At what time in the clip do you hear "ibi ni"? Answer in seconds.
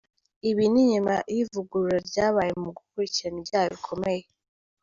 0.49-0.83